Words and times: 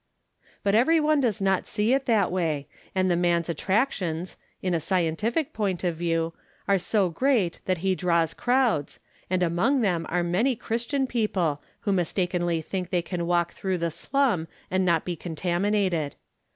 But 0.63 0.73
every 0.73 0.99
one 0.99 1.19
does 1.19 1.43
not 1.43 1.67
see 1.67 1.93
it 1.93 2.07
that 2.07 2.29
Avay, 2.31 2.65
and 2.95 3.11
the 3.11 3.15
man's 3.15 3.49
attractions, 3.49 4.35
in 4.59 4.73
a 4.73 4.79
scientific 4.79 5.53
point 5.53 5.83
of 5.83 5.95
view, 5.95 6.33
are 6.67 6.79
so 6.79 7.09
great 7.11 7.59
that 7.65 7.77
he 7.85 7.93
draws 7.93 8.33
crowds, 8.33 8.99
and 9.29 9.43
among 9.43 9.81
them 9.81 10.07
are 10.09 10.23
many 10.23 10.55
Christian 10.55 11.05
people, 11.05 11.61
who 11.81 11.91
mistakenly 11.91 12.63
think 12.63 12.89
they 12.89 13.03
can 13.03 13.27
walk 13.27 13.53
through 13.53 13.77
the 13.77 13.91
slum 13.91 14.47
and 14.71 14.83
not 14.83 15.05
234 15.05 15.05
From 15.05 15.05
Different 15.05 15.05
Standpoints. 15.05 15.05
he 15.05 15.17
contaminated. 15.91 16.15